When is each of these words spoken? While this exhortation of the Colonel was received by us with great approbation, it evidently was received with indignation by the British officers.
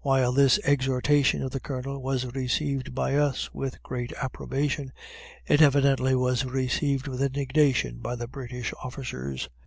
While 0.00 0.32
this 0.32 0.58
exhortation 0.64 1.42
of 1.42 1.50
the 1.50 1.60
Colonel 1.60 2.00
was 2.00 2.24
received 2.34 2.94
by 2.94 3.16
us 3.16 3.52
with 3.52 3.82
great 3.82 4.10
approbation, 4.14 4.90
it 5.46 5.60
evidently 5.60 6.14
was 6.14 6.46
received 6.46 7.06
with 7.06 7.20
indignation 7.20 7.98
by 7.98 8.14
the 8.16 8.26
British 8.26 8.72
officers. 8.82 9.50